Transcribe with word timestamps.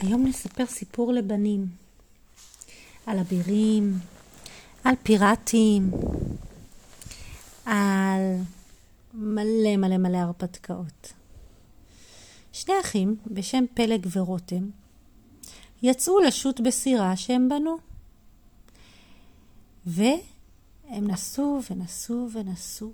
היום 0.00 0.26
נספר 0.26 0.66
סיפור 0.66 1.12
לבנים. 1.12 1.66
על 3.06 3.18
אבירים, 3.18 3.98
על 4.84 4.94
פיראטים, 5.02 5.90
על 7.64 8.20
מלא 9.14 9.76
מלא 9.76 9.96
מלא 9.96 10.16
הרפתקאות. 10.16 11.12
שני 12.52 12.74
אחים 12.80 13.16
בשם 13.26 13.64
פלג 13.74 14.06
ורותם 14.12 14.70
יצאו 15.82 16.20
לשוט 16.20 16.60
בסירה 16.60 17.16
שהם 17.16 17.48
בנו. 17.48 17.78
והם 19.86 21.06
נסעו 21.06 21.60
ונסעו 21.70 22.28
ונסעו, 22.32 22.92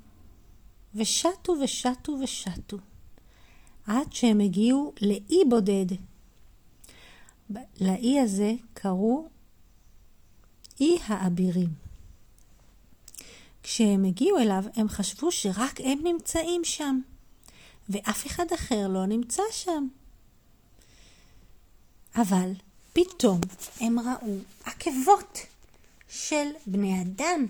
ושטו 0.95 1.55
ושטו 1.63 2.13
ושטו, 2.23 2.77
עד 3.87 4.13
שהם 4.13 4.41
הגיעו 4.41 4.93
לאי 5.01 5.45
בודד. 5.49 5.87
לאי 7.81 8.21
הזה 8.21 8.53
קראו 8.75 9.29
אי 10.81 10.99
האבירים. 11.07 11.69
כשהם 13.63 14.05
הגיעו 14.05 14.39
אליו, 14.39 14.65
הם 14.75 14.89
חשבו 14.89 15.33
שרק 15.33 15.81
הם 15.81 15.99
נמצאים 16.05 16.65
שם, 16.65 17.01
ואף 17.89 18.27
אחד 18.27 18.53
אחר 18.55 18.89
לא 18.89 19.07
נמצא 19.07 19.43
שם. 19.51 19.89
אבל 22.17 22.53
פתאום 22.93 23.41
הם 23.81 23.99
ראו 23.99 24.37
עקבות 24.65 25.39
של 26.09 26.49
בני 26.67 27.03
אדם, 27.03 27.47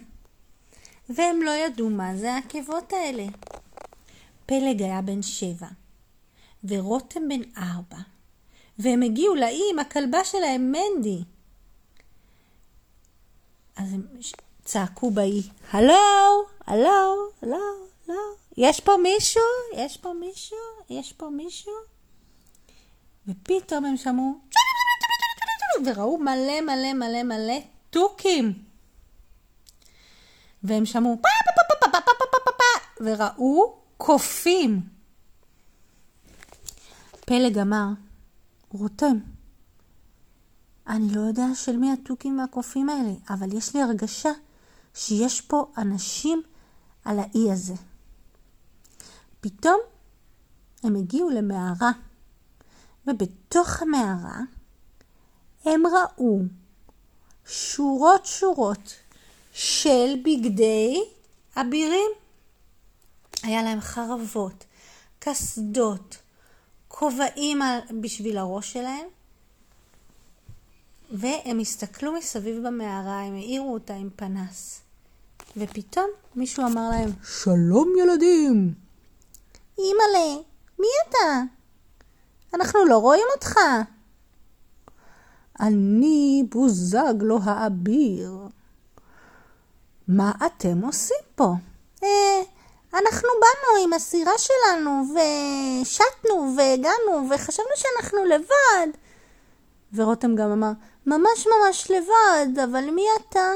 והם 1.08 1.42
לא 1.42 1.50
ידעו 1.50 1.90
מה 1.90 2.16
זה 2.16 2.34
העקבות 2.34 2.92
האלה. 2.92 3.26
פלג 4.46 4.82
היה 4.82 5.02
בן 5.02 5.22
שבע, 5.22 5.68
ורותם 6.64 7.20
בן 7.28 7.60
ארבע, 7.62 7.98
והם 8.78 9.02
הגיעו 9.02 9.34
לאי 9.34 9.62
עם 9.72 9.78
הכלבה 9.78 10.24
שלהם, 10.24 10.72
מנדי. 10.72 11.24
אז 13.76 13.92
הם 13.92 14.06
צעקו 14.64 15.10
באי, 15.10 15.42
הלו, 15.70 15.94
הלו, 16.66 17.30
הלו, 17.42 17.56
הלו, 18.08 18.14
יש 18.56 18.80
פה 18.80 18.92
מישהו? 19.02 19.42
יש 19.76 19.96
פה 19.96 20.12
מישהו? 20.12 20.58
יש 20.90 21.12
פה 21.12 21.28
מישהו? 21.28 21.72
ופתאום 23.28 23.84
הם 23.84 23.96
שמעו 23.96 24.38
וראו 25.84 26.18
מלא 26.18 26.60
מלא 26.60 26.92
מלא 26.92 27.22
מלא 27.22 27.58
תוכים. 27.90 28.52
והם 30.62 30.86
שמעו 30.86 31.20
וראו 33.00 33.76
קופים. 33.96 34.80
פלג 37.26 37.58
אמר, 37.58 37.86
רותם, 38.74 39.18
אני 40.86 41.14
לא 41.14 41.20
יודע 41.20 41.46
של 41.54 41.76
מי 41.76 41.92
התוכים 41.92 42.38
והקופים 42.38 42.88
האלה, 42.88 43.12
אבל 43.30 43.56
יש 43.56 43.74
לי 43.74 43.82
הרגשה 43.82 44.30
שיש 44.94 45.40
פה 45.40 45.72
אנשים 45.78 46.42
על 47.04 47.18
האי 47.18 47.52
הזה. 47.52 47.74
פתאום 49.40 49.80
הם 50.82 50.96
הגיעו 50.96 51.30
למערה, 51.30 51.90
ובתוך 53.06 53.82
המערה 53.82 54.40
הם 55.64 55.82
ראו 55.86 56.40
שורות 57.46 58.26
שורות 58.26 58.94
של 59.52 60.14
בגדי 60.24 61.00
אבירים. 61.56 62.10
היה 63.42 63.62
להם 63.62 63.80
חרבות, 63.80 64.64
קסדות, 65.18 66.16
כובעים 66.96 67.58
בשביל 68.00 68.38
הראש 68.38 68.72
שלהם, 68.72 69.06
והם 71.10 71.58
הסתכלו 71.58 72.12
מסביב 72.12 72.66
במערה, 72.66 73.20
הם 73.20 73.34
האירו 73.34 73.74
אותה 73.74 73.94
עם 73.94 74.10
פנס. 74.16 74.80
ופתאום 75.56 76.06
מישהו 76.36 76.66
אמר 76.66 76.90
להם, 76.90 77.10
שלום 77.24 77.92
ילדים! 77.98 78.74
אימא'לה, 79.78 80.42
מי 80.78 80.86
אתה? 81.08 81.42
אנחנו 82.54 82.84
לא 82.84 82.98
רואים 82.98 83.26
אותך. 83.34 83.58
אני 85.60 86.44
בוזגלו 86.48 87.38
האביר. 87.44 88.38
מה 90.08 90.32
אתם 90.46 90.84
עושים 90.84 91.24
פה? 91.34 91.54
אה, 92.02 92.42
אנחנו 92.94 93.28
באנו 93.40 93.84
עם 93.84 93.92
הסירה 93.92 94.32
שלנו, 94.38 95.02
ושטנו, 95.10 96.54
והגענו, 96.56 97.28
וחשבנו 97.30 97.68
שאנחנו 97.74 98.24
לבד. 98.24 98.88
ורותם 99.92 100.34
גם 100.34 100.50
אמר, 100.50 100.70
ממש 101.06 101.46
ממש 101.46 101.90
לבד, 101.90 102.58
אבל 102.64 102.90
מי 102.90 103.04
אתה? 103.20 103.52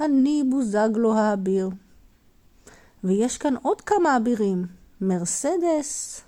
אני 0.00 0.42
בוזגלו 0.50 1.14
האביר. 1.14 1.68
ויש 3.04 3.38
כאן 3.38 3.54
עוד 3.62 3.80
כמה 3.80 4.16
אבירים, 4.16 4.66
מרסדס, 5.00 6.20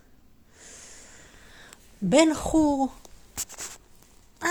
בן 2.02 2.34
חור. 2.34 2.88
אה, 4.42 4.48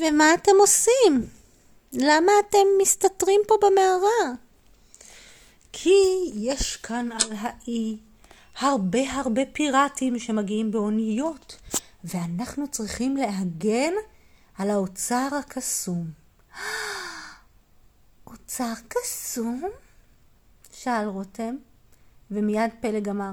ומה 0.00 0.34
אתם 0.34 0.52
עושים? 0.58 1.26
למה 1.92 2.32
אתם 2.48 2.66
מסתתרים 2.82 3.40
פה 3.46 3.54
במערה? 3.62 4.45
כי 5.78 6.30
יש 6.34 6.76
כאן 6.76 7.08
על 7.12 7.36
האי 7.38 7.98
הרבה 8.58 9.12
הרבה 9.12 9.42
פיראטים 9.52 10.18
שמגיעים 10.18 10.70
באוניות, 10.70 11.56
ואנחנו 12.04 12.68
צריכים 12.68 13.16
להגן 13.16 13.92
על 14.58 14.70
האוצר 14.70 15.28
הקסום. 15.40 16.10
אוצר 18.26 18.72
קסום? 18.88 19.62
שאל 20.72 21.06
רותם, 21.06 21.56
ומיד 22.30 22.70
פלג 22.80 23.08
אמר, 23.08 23.32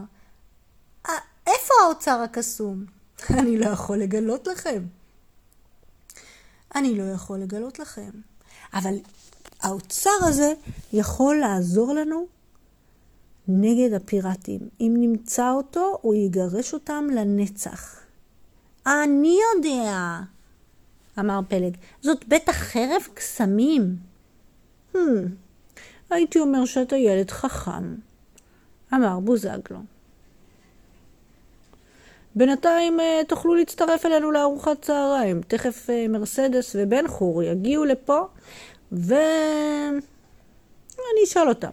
אה, 1.10 1.14
איפה 1.48 1.74
האוצר 1.86 2.22
הקסום? 2.22 2.86
אני 3.40 3.58
לא 3.58 3.66
יכול 3.66 3.98
לגלות 3.98 4.48
לכם. 4.48 4.84
אני 6.76 6.98
לא 6.98 7.04
יכול 7.04 7.40
לגלות 7.40 7.80
לכם. 7.80 8.12
אבל 8.74 8.94
האוצר 9.64 10.10
הזה 10.22 10.54
יכול 10.94 11.36
לעזור 11.36 11.94
לנו 11.94 12.28
נגד 13.48 13.94
הפיראטים. 13.94 14.60
אם 14.82 14.94
נמצא 14.98 15.52
אותו, 15.52 15.98
הוא 16.02 16.16
יגרש 16.16 16.74
אותם 16.74 17.08
לנצח. 17.16 18.00
אני 18.88 19.38
יודע, 19.56 20.20
אמר 21.20 21.40
פלג. 21.48 21.78
זאת 22.02 22.28
בטח 22.28 22.56
חרב 22.56 23.02
קסמים. 23.14 23.96
Hmm, 24.94 24.98
הייתי 26.10 26.40
אומר 26.40 26.66
שאתה 26.66 26.96
ילד 26.96 27.32
חכם, 27.32 27.96
אמר 28.94 29.20
בוזגלו. 29.20 29.80
בינתיים 32.36 33.00
אה, 33.00 33.22
תוכלו 33.28 33.56
להצטרף 33.56 34.06
אלינו 34.06 34.32
לארוחת 34.32 34.82
צהריים. 34.82 35.42
תכף 35.48 35.90
אה, 35.90 36.08
מרסדס 36.08 36.76
ובן 36.80 37.08
חור 37.08 37.44
יגיעו 37.44 37.86
לפה, 37.86 38.22
ואני 38.94 40.04
אשאל 41.24 41.50
אותם. 41.50 41.72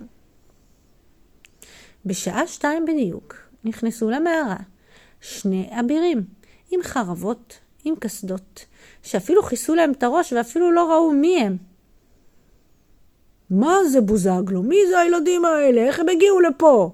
בשעה 2.07 2.47
שתיים 2.47 2.87
בדיוק 2.87 3.37
נכנסו 3.65 4.11
למערה 4.11 4.57
שני 5.21 5.71
אבירים 5.81 6.25
עם 6.71 6.83
חרבות, 6.83 7.59
עם 7.85 7.95
קסדות, 7.97 8.67
שאפילו 9.03 9.43
כיסו 9.43 9.75
להם 9.75 9.93
את 9.93 10.03
הראש 10.03 10.33
ואפילו 10.33 10.73
לא 10.73 10.93
ראו 10.93 11.13
מי 11.13 11.41
הם. 11.41 11.57
מה 13.51 13.77
זה 13.93 14.01
בוזגלו? 14.01 14.63
מי 14.63 14.77
זה 14.89 14.99
הילדים 14.99 15.45
האלה? 15.45 15.81
איך 15.81 16.01
הם 16.01 16.09
הגיעו 16.09 16.41
לפה? 16.41 16.93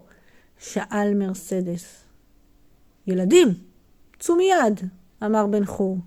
שאל 0.58 1.14
מרסדס. 1.14 2.04
ילדים, 3.06 3.48
צאו 4.18 4.36
מיד, 4.36 4.80
אמר 5.24 5.46
בן 5.46 5.64
חור. 5.64 5.98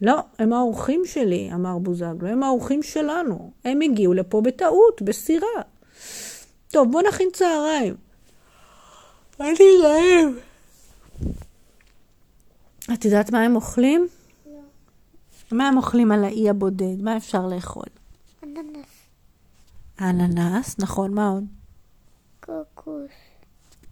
לא, 0.00 0.20
הם 0.38 0.52
האורחים 0.52 1.02
שלי, 1.04 1.50
אמר 1.54 1.78
בוזגלו, 1.78 2.28
הם 2.28 2.42
האורחים 2.42 2.82
שלנו. 2.82 3.50
הם 3.64 3.80
הגיעו 3.80 4.14
לפה 4.14 4.40
בטעות, 4.40 5.02
בסירה. 5.02 5.62
טוב, 6.68 6.92
בוא 6.92 7.02
נכין 7.02 7.28
צהריים. 7.32 7.94
אני 9.40 9.54
רעב. 9.82 10.34
את 12.92 13.04
יודעת 13.04 13.32
מה 13.32 13.42
הם 13.42 13.56
אוכלים? 13.56 14.08
לא. 14.46 14.58
מה 15.52 15.68
הם 15.68 15.76
אוכלים 15.76 16.12
על 16.12 16.24
האי 16.24 16.50
הבודד? 16.50 17.02
מה 17.02 17.16
אפשר 17.16 17.46
לאכול? 17.46 17.86
אננס. 18.42 18.86
אננס, 20.00 20.78
נכון, 20.78 21.14
מה 21.14 21.28
עוד? 21.28 21.44
קוקוס. 22.40 23.10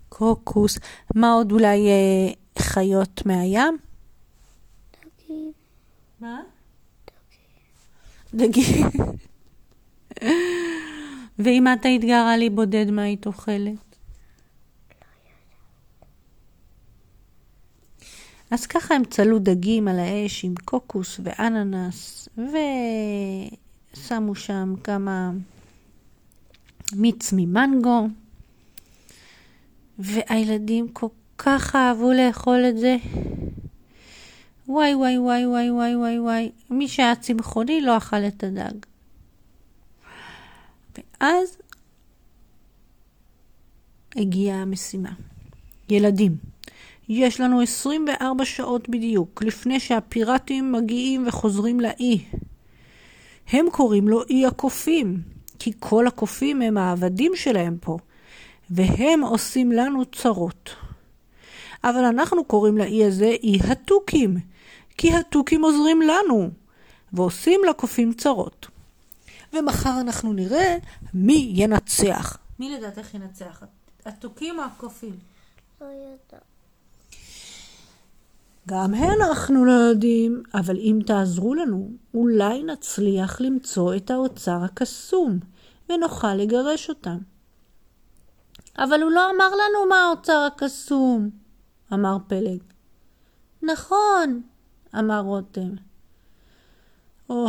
קוקוס. 0.09 0.79
מה 1.15 1.33
עוד 1.33 1.53
אולי 1.53 1.89
אה, 1.89 2.33
חיות 2.59 3.27
מהים? 3.27 3.79
מה? 6.25 6.41
דגים. 8.35 8.87
ואם 11.39 11.65
את 11.73 11.85
היית 11.85 12.05
גרה 12.05 12.37
לי 12.37 12.51
בודד, 12.51 12.91
מה 12.91 13.03
היית 13.03 13.27
אוכלת? 13.27 13.97
אז 18.51 18.67
ככה 18.67 18.95
הם 18.95 19.05
צלו 19.05 19.39
דגים 19.39 19.89
על 19.89 19.99
האש 19.99 20.45
עם 20.45 20.55
קוקוס 20.65 21.21
ואננס, 21.23 22.29
ושמו 23.97 24.35
שם 24.35 24.75
כמה 24.85 25.31
מיץ 26.93 27.33
ממנגו, 27.33 28.09
והילדים 29.99 30.89
כל 30.89 31.09
כך 31.39 31.77
אהבו 31.77 32.13
לאכול 32.13 32.65
את 32.69 32.79
זה. 32.79 32.97
וואי 34.69 34.95
וואי 34.95 35.19
וואי 35.19 35.47
וואי 35.47 35.71
וואי 35.71 35.97
וואי 35.97 36.19
וואי, 36.19 36.51
מי 36.71 36.89
שהיה 36.89 37.17
צמחוני 37.17 37.81
לא 37.81 37.97
אכל 37.97 38.17
את 38.17 38.45
הדג. 38.45 38.73
ואז 40.97 41.59
הגיעה 44.17 44.63
המשימה. 44.63 45.13
ילדים, 45.89 46.37
יש 47.09 47.41
לנו 47.41 47.61
24 47.61 48.45
שעות 48.45 48.89
בדיוק 48.89 49.43
לפני 49.43 49.81
שהפיראטים 49.81 50.73
מגיעים 50.73 51.27
וחוזרים 51.27 51.81
לאי. 51.81 52.25
הם 53.49 53.67
קוראים 53.73 54.09
לו 54.09 54.23
אי 54.31 54.47
הקופים, 54.47 55.23
כי 55.59 55.73
כל 55.79 56.07
הקופים 56.07 56.63
הם 56.63 56.79
העבדים 56.79 57.33
שלהם 57.35 57.77
פה, 57.81 57.99
והם 58.71 59.21
עושים 59.21 59.73
לנו 59.73 60.05
צרות. 60.05 60.71
אבל 61.85 62.05
אנחנו 62.05 62.45
קוראים 62.45 62.79
לאי 62.79 63.05
הזה 63.05 63.35
אי 63.43 63.59
התוכים, 63.69 64.37
כי 64.99 65.15
התוכים 65.15 65.65
עוזרים 65.65 66.03
לנו, 66.03 66.51
ועושים 67.13 67.61
לקופים 67.69 68.13
צרות. 68.13 68.67
ומחר 69.53 70.01
אנחנו 70.01 70.33
נראה 70.33 70.77
מי 71.15 71.53
ינצח. 71.55 72.39
מי 72.59 72.77
לדעתך 72.77 73.15
ינצח? 73.15 73.63
התוכים 74.05 74.59
או 74.59 74.65
הקופים? 74.65 75.19
לא 75.81 75.87
יודעת. 75.87 76.43
גם 78.69 78.95
אנחנו 78.95 79.65
לא 79.65 79.73
יודעים, 79.73 80.43
אבל 80.55 80.77
אם 80.77 80.99
תעזרו 81.07 81.55
לנו, 81.55 81.91
אולי 82.15 82.63
נצליח 82.63 83.41
למצוא 83.41 83.95
את 83.97 84.11
האוצר 84.11 84.59
הקסום, 84.65 85.39
ונוכל 85.89 86.35
לגרש 86.35 86.89
אותם. 86.89 87.19
אבל 88.79 89.03
הוא 89.03 89.11
לא 89.11 89.31
אמר 89.31 89.49
לנו 89.49 89.89
מה 89.89 89.97
האוצר 89.97 90.49
הקסום, 90.53 91.31
אמר 91.93 92.17
פלג. 92.29 92.61
נכון, 93.63 94.43
אמר 94.99 95.21
רותם. 95.21 95.71
או, 97.31 97.49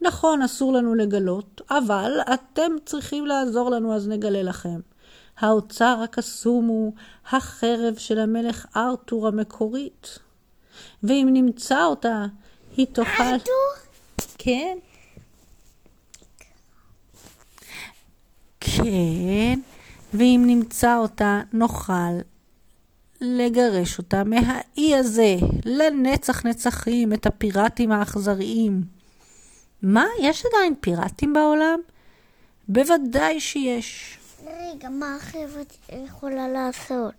נכון, 0.00 0.42
אסור 0.42 0.72
לנו 0.72 0.94
לגלות, 0.94 1.60
אבל 1.70 2.12
אתם 2.34 2.72
צריכים 2.86 3.26
לעזור 3.26 3.70
לנו, 3.70 3.94
אז 3.94 4.08
נגלה 4.08 4.42
לכם. 4.42 4.80
האוצר 5.38 6.00
הקסום 6.04 6.66
הוא 6.66 6.92
החרב 7.30 7.94
של 7.98 8.18
המלך 8.18 8.66
ארתור 8.76 9.28
המקורית. 9.28 10.18
ואם 11.02 11.28
נמצא 11.32 11.84
אותה, 11.84 12.26
היא 12.76 12.86
תוכל... 12.92 13.22
ארתור? 13.22 13.54
כן. 14.38 14.78
כן, 18.60 19.60
ואם 20.14 20.42
נמצא 20.46 20.96
אותה, 20.96 21.40
נוכל 21.52 21.92
לגרש 23.20 23.98
אותה 23.98 24.24
מהאי 24.24 24.96
הזה, 24.96 25.36
לנצח 25.64 26.46
נצחים, 26.46 27.12
את 27.12 27.26
הפיראטים 27.26 27.92
האכזריים. 27.92 28.82
מה? 29.82 30.04
יש 30.20 30.44
עדיין 30.46 30.74
פיראטים 30.80 31.32
בעולם? 31.32 31.80
בוודאי 32.68 33.40
שיש. 33.40 34.18
רגע, 34.46 34.88
מה 34.88 35.16
החברת 35.16 35.76
יכולה 36.06 36.48
לעשות? 36.48 37.14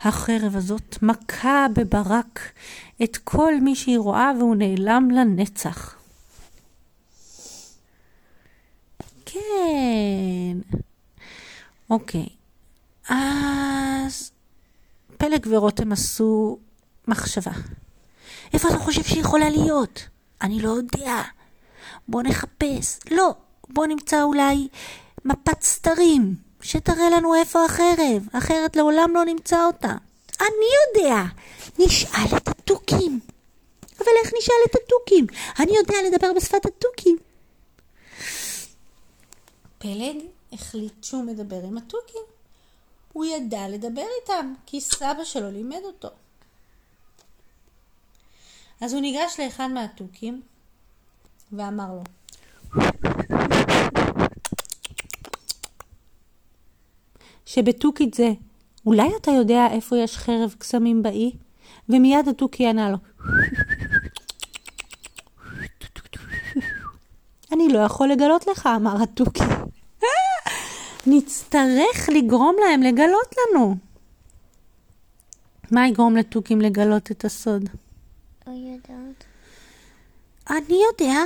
החרב 0.00 0.56
הזאת 0.56 1.02
מכה 1.02 1.66
בברק 1.74 2.40
את 3.02 3.16
כל 3.16 3.60
מי 3.60 3.74
שהיא 3.74 3.98
רואה 3.98 4.32
והוא 4.38 4.56
נעלם 4.56 5.10
לנצח. 5.10 5.96
כן. 9.26 10.58
אוקיי. 11.90 12.26
אז 13.08 14.31
פלג 15.22 15.46
ורותם 15.50 15.92
עשו 15.92 16.58
מחשבה. 17.08 17.50
איפה 18.54 18.68
אתה 18.68 18.78
חושב 18.78 19.02
שהיא 19.02 19.20
יכולה 19.20 19.50
להיות? 19.50 20.08
אני 20.42 20.62
לא 20.62 20.68
יודע. 20.70 21.22
בוא 22.08 22.22
נחפש. 22.22 22.98
לא, 23.10 23.34
בוא 23.68 23.86
נמצא 23.86 24.22
אולי 24.22 24.68
מפת 25.24 25.62
סתרים, 25.62 26.34
שתראה 26.60 27.10
לנו 27.10 27.34
איפה 27.34 27.64
החרב, 27.64 28.28
אחרת 28.32 28.76
לעולם 28.76 29.10
לא 29.14 29.24
נמצא 29.24 29.66
אותה. 29.66 29.94
אני 30.40 30.68
יודע, 31.02 31.22
נשאל 31.78 32.36
את 32.36 32.48
התוכים. 32.48 33.20
אבל 33.98 34.12
איך 34.24 34.32
נשאל 34.38 34.54
את 34.70 34.74
התוכים? 34.74 35.26
אני 35.60 35.76
יודע 35.76 35.94
לדבר 36.06 36.32
בשפת 36.36 36.66
התוכים. 36.66 37.16
פלג 39.78 40.16
החליט 40.52 41.04
שהוא 41.04 41.24
מדבר 41.24 41.60
עם 41.64 41.78
התוכים. 41.78 42.31
הוא 43.12 43.24
ידע 43.24 43.68
לדבר 43.68 44.04
איתם, 44.20 44.54
כי 44.66 44.80
סבא 44.80 45.24
שלו 45.24 45.50
לימד 45.50 45.80
אותו. 45.84 46.08
אז 48.80 48.92
הוא 48.92 49.00
ניגש 49.00 49.40
לאחד 49.40 49.66
מהתוכים 49.66 50.42
ואמר 51.52 51.94
לו, 51.94 52.02
שבתוכית 57.46 58.14
זה, 58.14 58.32
אולי 58.86 59.16
אתה 59.16 59.30
יודע 59.30 59.66
איפה 59.70 59.98
יש 59.98 60.16
חרב 60.16 60.54
קסמים 60.58 61.02
באי? 61.02 61.32
ומיד 61.88 62.28
התוכי 62.28 62.66
ענה 62.66 62.90
לו, 62.90 62.96
אני 67.52 67.68
לא 67.72 67.78
יכול 67.78 68.08
לגלות 68.08 68.46
לך, 68.46 68.68
אמר 68.76 69.02
התוכי. 69.02 69.44
נצטרך 71.06 72.08
לגרום 72.14 72.56
להם 72.66 72.82
לגלות 72.82 73.34
לנו. 73.36 73.76
מה 75.70 75.88
יגרום 75.88 76.16
לתוכים 76.16 76.60
לגלות 76.60 77.10
את 77.10 77.24
הסוד? 77.24 77.68
לא 78.46 78.52
יודעת. 78.52 79.24
אני 80.50 80.80
יודע, 80.90 81.20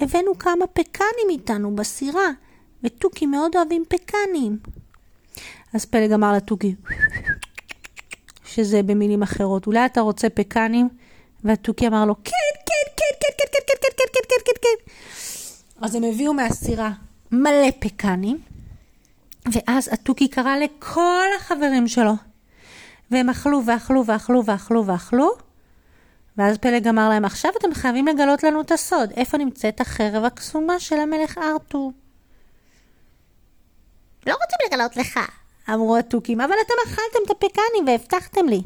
הבאנו 0.00 0.38
כמה 0.38 0.66
פקנים 0.66 1.30
איתנו 1.30 1.76
בסירה, 1.76 2.30
ותוכים 2.82 3.30
מאוד 3.30 3.56
אוהבים 3.56 3.84
פקנים. 3.88 4.58
אז 5.74 5.84
פלג 5.84 6.12
אמר 6.12 6.32
לתוכי, 6.32 6.74
שזה 8.44 8.82
במילים 8.82 9.22
אחרות, 9.22 9.66
אולי 9.66 9.86
אתה 9.86 10.00
רוצה 10.00 10.28
פקנים? 10.28 10.88
והתוכי 11.44 11.86
אמר 11.86 12.04
לו, 12.04 12.14
כן, 12.14 12.30
כן, 12.66 12.92
כן, 12.96 13.12
כן, 13.28 13.48
כן, 13.52 13.60
כן, 13.66 13.76
כן, 13.82 13.90
כן, 13.96 14.06
כן, 14.14 14.22
כן, 14.28 14.36
כן, 14.44 14.52
כן. 14.62 14.92
אז 15.84 15.94
הם 15.94 16.04
הביאו 16.04 16.34
מהסירה 16.34 16.92
מלא 17.32 17.70
פקנים, 17.80 18.38
ואז 19.52 19.88
התוכי 19.92 20.28
קרא 20.28 20.56
לכל 20.56 21.26
החברים 21.36 21.88
שלו, 21.88 22.12
והם 23.10 23.30
אכלו 23.30 23.62
ואכלו 23.66 24.06
ואכלו 24.06 24.46
ואכלו 24.46 24.86
ואכלו, 24.86 25.30
ואז 26.36 26.58
פלג 26.58 26.88
אמר 26.88 27.08
להם, 27.08 27.24
עכשיו 27.24 27.50
אתם 27.58 27.74
חייבים 27.74 28.06
לגלות 28.06 28.42
לנו 28.42 28.60
את 28.60 28.72
הסוד, 28.72 29.10
איפה 29.16 29.38
נמצאת 29.38 29.80
החרב 29.80 30.24
הקסומה 30.24 30.80
של 30.80 30.96
המלך 30.96 31.38
ארתור? 31.38 31.92
לא 34.26 34.32
רוצים 34.32 34.58
לגלות 34.66 34.96
לך, 34.96 35.20
אמרו 35.70 35.96
התוכים, 35.96 36.40
אבל 36.40 36.54
אתם 36.66 36.74
אכלתם 36.86 37.18
את 37.26 37.30
הפקנים 37.30 37.86
והבטחתם 37.86 38.46
לי. 38.48 38.62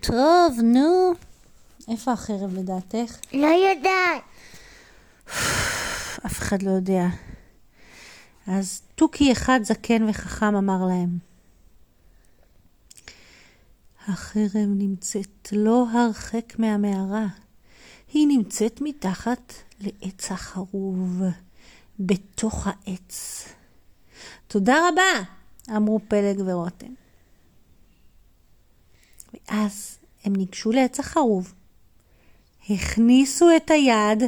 טוב, 0.00 0.58
נו. 0.62 1.12
איפה 1.88 2.12
החרב 2.12 2.54
לדעתך? 2.54 3.16
לא 3.32 3.46
יודעת. 3.46 4.22
אף 6.26 6.38
אחד 6.38 6.62
לא 6.62 6.70
יודע. 6.70 7.04
אז 8.46 8.82
תוכי 8.94 9.32
אחד 9.32 9.60
זקן 9.62 10.08
וחכם 10.08 10.54
אמר 10.56 10.86
להם, 10.88 11.18
החרב 14.08 14.66
נמצאת 14.66 15.52
לא 15.52 15.86
הרחק 15.92 16.58
מהמערה, 16.58 17.26
היא 18.12 18.26
נמצאת 18.26 18.80
מתחת 18.80 19.52
לעץ 19.80 20.32
החרוב, 20.32 21.22
בתוך 22.00 22.66
העץ. 22.66 23.44
תודה 24.46 24.88
רבה, 24.88 25.22
אמרו 25.76 26.00
פלג 26.08 26.42
ורותם. 26.46 26.94
ואז 29.34 29.98
הם 30.24 30.36
ניגשו 30.36 30.72
לעץ 30.72 31.00
החרוב, 31.00 31.54
הכניסו 32.70 33.56
את 33.56 33.70
היד, 33.70 34.22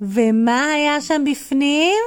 ומה 0.00 0.66
היה 0.66 1.00
שם 1.00 1.24
בפנים? 1.30 2.02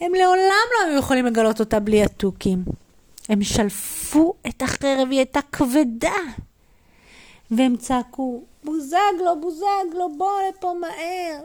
הם 0.00 0.14
לעולם 0.14 0.66
לא 0.72 0.86
היו 0.86 0.98
יכולים 0.98 1.26
לגלות 1.26 1.60
אותה 1.60 1.80
בלי 1.80 2.02
התוכים. 2.02 2.64
הם 3.28 3.42
שלפו 3.42 4.34
את 4.48 4.62
החרב, 4.62 5.08
היא 5.10 5.18
הייתה 5.18 5.40
כבדה. 5.52 6.16
והם 7.50 7.76
צעקו, 7.76 8.42
בוזגלו, 8.64 9.40
בוזגלו, 9.40 10.16
בוא 10.18 10.32
לפה 10.48 10.74
מהר. 10.80 11.40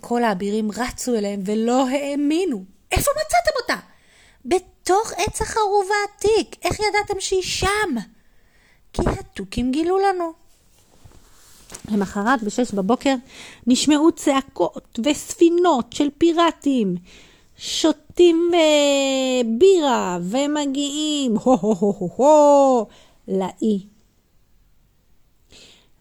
כל 0.00 0.24
האבירים 0.24 0.70
רצו 0.70 1.14
אליהם 1.14 1.40
ולא 1.44 1.88
האמינו. 1.88 2.64
איפה 2.92 3.10
מצאתם 3.10 3.50
אותה? 3.62 3.76
בתוך 4.44 5.12
עץ 5.16 5.42
החרוב 5.42 5.88
העתיק. 6.00 6.56
איך 6.64 6.80
ידעתם 6.80 7.20
שהיא 7.20 7.42
שם? 7.42 7.94
כי 8.92 9.02
התוכים 9.20 9.72
גילו 9.72 9.98
לנו. 9.98 10.43
למחרת 11.92 12.42
בשש 12.42 12.74
בבוקר 12.74 13.14
נשמעו 13.66 14.12
צעקות 14.12 14.98
וספינות 15.04 15.92
של 15.92 16.08
פיראטים. 16.18 16.96
שותים 17.56 18.50
אה, 18.54 19.40
בירה 19.58 20.18
ומגיעים 20.22 21.36
הו 21.36 21.56
הו 21.56 21.74
הו 21.74 21.92
הו 21.98 22.10
הו 22.16 22.86
לאי. 23.28 23.86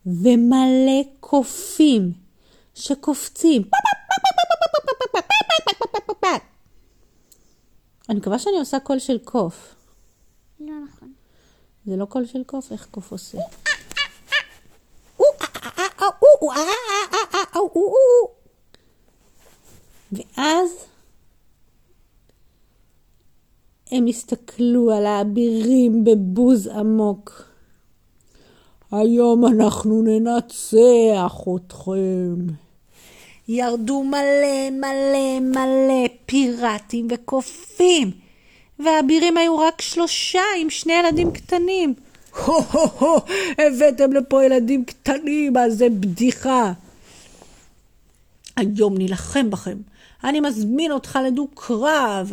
ומלא 0.05 1.03
קופים 1.19 2.11
שקופצים. 2.75 3.63
אני 8.09 8.17
מקווה 8.17 8.39
שאני 8.39 8.59
עושה 8.59 8.79
קול 8.79 8.99
של 8.99 9.17
קוף. 9.17 9.75
לא 10.59 10.73
נכון. 10.87 11.13
זה 11.85 11.95
לא 11.95 12.05
קול 12.05 12.25
של 12.25 12.43
קוף, 12.43 12.71
איך 12.71 12.87
קוף 12.91 13.11
עושה? 13.11 13.37
ואז 20.11 20.85
הם 23.91 24.07
הסתכלו 24.07 24.91
על 24.91 25.05
האבירים 25.05 26.03
בבוז 26.03 26.67
עמוק. 26.67 27.43
היום 28.91 29.45
אנחנו 29.45 30.01
ננצח 30.01 31.41
אתכם. 31.55 32.53
ירדו 33.47 34.03
מלא 34.03 34.69
מלא 34.71 35.39
מלא 35.39 36.07
פיראטים 36.25 37.07
וקופים, 37.11 38.11
והאבירים 38.79 39.37
היו 39.37 39.57
רק 39.57 39.81
שלושה 39.81 40.41
עם 40.59 40.69
שני 40.69 40.93
ילדים 40.93 41.31
קטנים. 41.31 41.93
הו 42.33 42.61
הו 42.61 42.87
הו, 42.99 43.15
הבאתם 43.57 44.13
לפה 44.13 44.43
ילדים 44.43 44.85
קטנים, 44.85 45.57
אז 45.57 45.77
זה 45.77 45.89
בדיחה. 45.89 46.73
היום 48.55 48.97
נילחם 48.97 49.49
בכם, 49.49 49.77
אני 50.23 50.39
מזמין 50.39 50.91
אותך 50.91 51.19
לדו-קרב, 51.27 52.31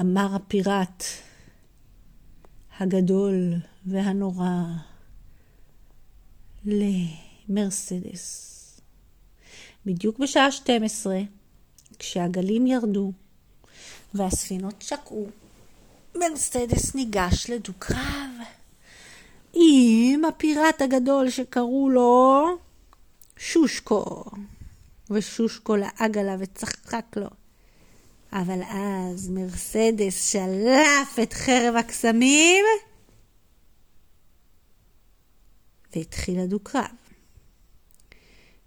אמר 0.00 0.34
הפיראט 0.34 1.04
הגדול 2.78 3.54
והנורא 3.86 4.62
למרסדס. 7.48 8.54
בדיוק 9.86 10.18
בשעה 10.18 10.52
12, 10.52 11.20
כשהגלים 11.98 12.66
ירדו 12.66 13.12
והספינות 14.14 14.82
שקעו, 14.82 15.26
מרסדס 16.14 16.94
ניגש 16.94 17.50
לדו-קרב 17.50 18.30
עם 19.52 20.24
הפיראט 20.24 20.82
הגדול 20.82 21.30
שקראו 21.30 21.90
לו 21.90 22.46
שושקו. 23.36 24.24
ושושקו 25.10 25.76
לעג 25.76 26.18
עליו 26.18 26.36
וצחק 26.38 27.16
לו. 27.16 27.28
אבל 28.32 28.60
אז 28.62 29.28
מרסדס 29.28 30.32
שלף 30.32 31.18
את 31.22 31.32
חרב 31.32 31.74
הקסמים 31.76 32.64
והתחיל 35.96 36.38
הדו-קרב. 36.38 36.84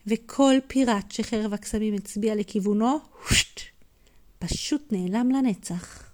וכל 0.08 0.56
פיראט 0.68 1.12
שחרב 1.12 1.54
הקסמים 1.54 1.94
הצביע 1.94 2.36
לכיוונו, 2.36 3.00
הושט, 3.30 3.60
פשוט 4.40 4.92
נעלם 4.92 5.32
לנצח. 5.32 6.12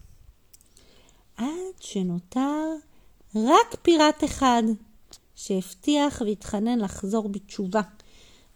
עד 1.37 1.75
שנותר 1.79 2.63
רק 3.35 3.75
פיראט 3.81 4.23
אחד, 4.23 4.63
שהבטיח 5.35 6.21
והתחנן 6.25 6.79
לחזור 6.79 7.29
בתשובה 7.29 7.81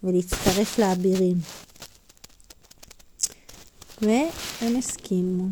ולהצטרף 0.03 0.79
לאבירים. 0.79 1.37
והם 4.01 4.77
הסכימו, 4.77 5.43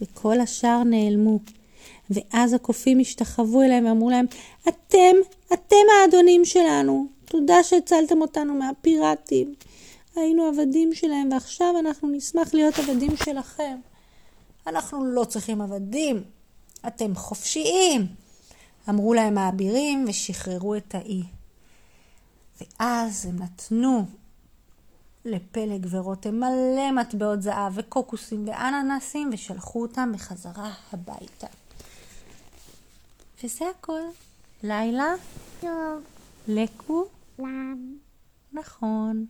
וכל 0.00 0.40
השאר 0.40 0.82
נעלמו. 0.84 1.38
ואז 2.10 2.52
הקופים 2.52 3.00
השתחוו 3.00 3.62
אליהם 3.62 3.86
ואמרו 3.86 4.10
להם, 4.10 4.26
אתם, 4.68 5.16
אתם 5.52 5.76
האדונים 6.02 6.44
שלנו. 6.44 7.06
תודה 7.24 7.62
שהצלתם 7.62 8.20
אותנו 8.20 8.54
מהפיראטים. 8.54 9.54
היינו 10.16 10.44
עבדים 10.46 10.94
שלהם, 10.94 11.28
ועכשיו 11.32 11.74
אנחנו 11.80 12.08
נשמח 12.08 12.54
להיות 12.54 12.78
עבדים 12.78 13.16
שלכם. 13.16 13.76
אנחנו 14.66 15.04
לא 15.04 15.24
צריכים 15.24 15.60
עבדים, 15.60 16.22
אתם 16.86 17.14
חופשיים. 17.14 18.23
אמרו 18.88 19.14
להם 19.14 19.38
האבירים 19.38 20.04
ושחררו 20.08 20.74
את 20.74 20.94
האי. 20.94 21.22
ואז 22.60 23.26
הם 23.26 23.42
נתנו 23.42 24.06
לפלג 25.24 25.86
ורותם 25.90 26.34
מלא 26.34 26.92
מטבעות 26.92 27.42
זהב 27.42 27.72
וקוקוסים 27.74 28.48
ואננסים 28.48 29.30
ושלחו 29.32 29.82
אותם 29.82 30.12
בחזרה 30.14 30.72
הביתה. 30.92 31.46
וזה 33.44 33.64
הכל. 33.78 34.00
לילה, 34.62 35.14
טוב. 35.60 36.02
לקו, 36.48 37.04
לם. 37.38 37.96
נכון. 38.52 39.26